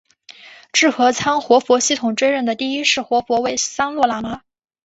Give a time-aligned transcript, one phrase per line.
[0.71, 4.41] 智合仓活佛系统追认的第一世活佛为三罗喇嘛。